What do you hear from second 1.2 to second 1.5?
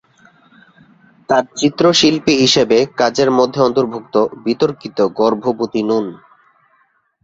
তার